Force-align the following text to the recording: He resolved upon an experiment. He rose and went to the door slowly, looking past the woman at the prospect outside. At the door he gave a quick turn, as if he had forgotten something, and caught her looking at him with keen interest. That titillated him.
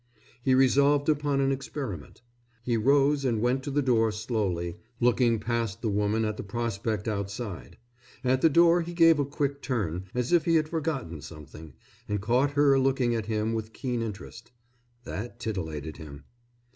He 0.41 0.55
resolved 0.55 1.09
upon 1.09 1.41
an 1.41 1.51
experiment. 1.51 2.23
He 2.63 2.75
rose 2.75 3.23
and 3.23 3.39
went 3.39 3.61
to 3.61 3.69
the 3.69 3.83
door 3.83 4.11
slowly, 4.11 4.77
looking 4.99 5.39
past 5.39 5.83
the 5.83 5.91
woman 5.91 6.25
at 6.25 6.37
the 6.37 6.43
prospect 6.43 7.07
outside. 7.07 7.77
At 8.23 8.41
the 8.41 8.49
door 8.49 8.81
he 8.81 8.95
gave 8.95 9.19
a 9.19 9.25
quick 9.25 9.61
turn, 9.61 10.05
as 10.15 10.33
if 10.33 10.45
he 10.45 10.55
had 10.55 10.67
forgotten 10.69 11.21
something, 11.21 11.73
and 12.09 12.19
caught 12.19 12.53
her 12.53 12.79
looking 12.79 13.13
at 13.13 13.27
him 13.27 13.53
with 13.53 13.73
keen 13.73 14.01
interest. 14.01 14.51
That 15.03 15.39
titillated 15.39 15.97
him. 15.97 16.23